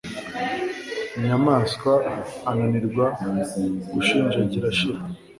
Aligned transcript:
nyamwasa 1.21 1.91
ananirwa 2.49 3.05
gushinjagira 3.93 4.65
ashira 4.73 4.99